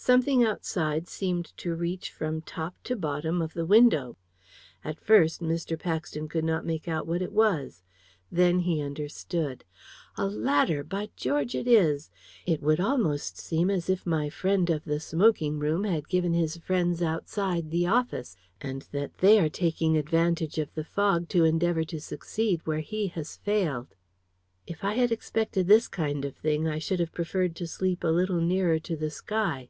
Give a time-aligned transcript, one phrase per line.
[0.00, 4.16] Something outside seemed to reach from top to bottom of the window.
[4.84, 5.78] At first Mr.
[5.78, 7.82] Paxton could not make out what it was.
[8.30, 9.64] Then he understood.
[10.16, 12.10] "A ladder by George, it is!
[12.46, 16.56] It would almost seem as if my friend of the smoking room had given his
[16.58, 21.82] friends outside the 'office,' and that they are taking advantage of the fog to endeavor
[21.84, 23.94] to succeed where he has failed.
[24.64, 28.06] If I had expected this kind of thing, I should have preferred to sleep a
[28.08, 29.68] little nearer to the sky.